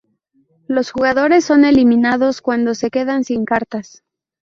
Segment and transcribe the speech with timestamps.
[0.65, 4.03] Los jugadores son eliminados cuando se quedan sin cartas.